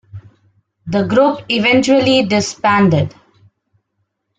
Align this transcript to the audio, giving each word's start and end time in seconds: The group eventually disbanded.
The 0.87 1.03
group 1.03 1.41
eventually 1.49 2.23
disbanded. 2.23 3.13